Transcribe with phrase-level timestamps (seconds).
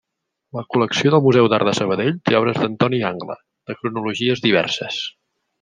[0.57, 3.39] La col·lecció del Museu d’Art de Sabadell té obres d’Antoni Angle,
[3.71, 5.03] de cronologies diverses.